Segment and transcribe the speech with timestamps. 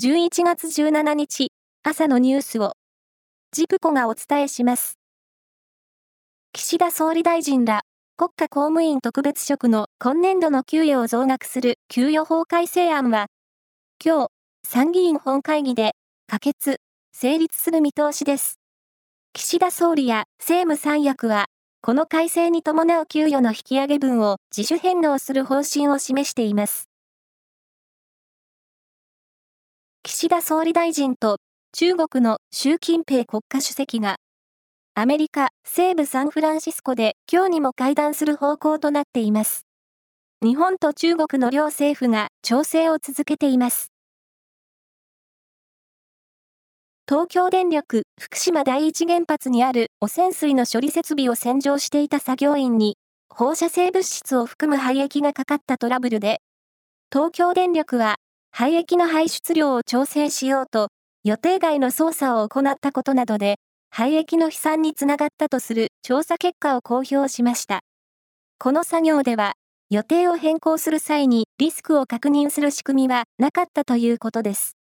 [0.00, 2.72] 11月17日朝のニュースを
[3.52, 4.94] ジプコがお伝えします。
[6.54, 7.82] 岸田総理大臣ら
[8.16, 13.26] 国家公務員特別職の今年度の給与を増額する給与法改正案は
[14.02, 14.28] 今日
[14.66, 15.92] 参議院本会議で
[16.26, 16.80] 可決、
[17.12, 18.60] 成立する見通しです。
[19.34, 21.48] 岸田総理や政務三役は
[21.82, 26.91] この改正に伴う給与の引き上げ分を自主返納する方針を示しています。
[30.04, 31.36] 岸田総理大臣と
[31.72, 34.16] 中国の習近平国家主席が
[34.96, 39.64] アメリカ西部サンフランシスコで今日にも会談する方向となっています。
[40.44, 43.92] 日本と中国の両政府が調整を続けています。
[47.08, 52.96] 東京電力福島第一原発にある汚染水の処理設備を洗浄していた作業員に
[53.28, 56.40] 放射性物質を含む廃液がかかったトラブルで、
[57.12, 58.16] 東京電力は
[58.54, 60.88] 廃液の排出量を調整しようと、
[61.24, 63.56] 予定外の操作を行ったことなどで、
[63.88, 67.80] 廃液の飛散につながったとする調査結果を公表しました。
[68.58, 69.54] この作業では、
[69.88, 74.76] 予定を変更する際にリスクを確認する仕組みはなかったということです。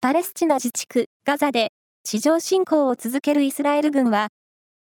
[0.00, 1.72] パレスチナ自治区ガザで
[2.04, 4.28] 地上侵攻を続けるイスラエル軍は、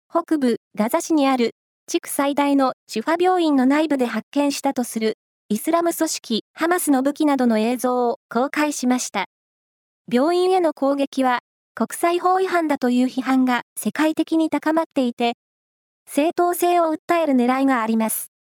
[0.09, 1.53] 北部ガザ市にある
[1.87, 5.15] 地区最大のシュファ病院の内部で発見したとする
[5.53, 9.25] イスラム組織ハマスの武器などの映像を公開しました。
[10.09, 11.41] 病院への攻撃は
[11.75, 15.33] 国際法違反だという批判が世界的に高まっていて、
[16.07, 18.31] 正当性を訴える狙いがあります。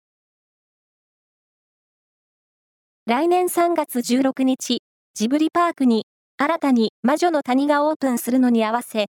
[3.06, 4.80] 来年3月16日、
[5.14, 9.06] ジブリパークに新たに魔女の谷がオープンするのに合わせ、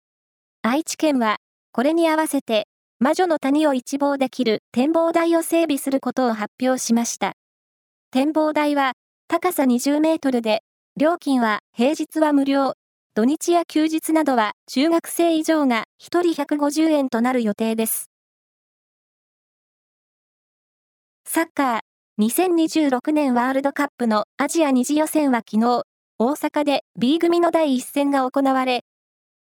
[0.62, 1.36] 愛知県は
[1.70, 2.66] これに合わせて
[2.98, 7.34] 魔女の谷を一望できる展望台を整備することを発表しました。
[8.14, 8.92] 展望台は
[9.26, 10.62] 高さ20メートルで、
[10.96, 12.74] 料金は平日は無料、
[13.16, 18.10] 土日や休日などは中学生以上が1人150円となる予定です。
[21.26, 25.82] サッカー、2026年ワールドカップのアジア二次予選は昨日、
[26.20, 28.84] 大阪で B 組の第一戦が行われ、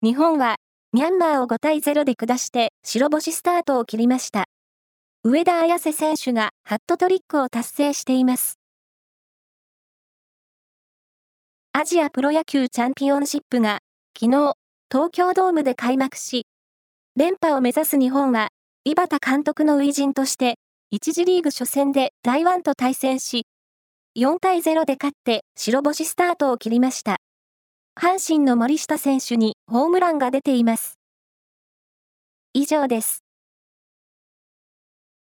[0.05, 0.59] 日本は
[0.93, 4.45] ミャンマーを5対0で下して白星スタートを切りました。
[5.25, 8.59] 上田綺世選手がハットトリックを達成しています。
[11.73, 13.79] アジアプロ野球チャンピオンシップが
[14.19, 14.55] 昨日
[14.91, 16.47] 東京ドームで開幕し、
[17.15, 18.49] 連覇を目指す日本は
[18.83, 20.57] 井端監督の初陣として
[20.93, 23.47] 1次リーグ初戦で台湾と対戦し、
[24.19, 27.19] 4対0で勝って白星スタートを切りました。
[27.97, 30.99] 阪神の森下選手にホームランが出ています。
[32.55, 33.22] 以上です。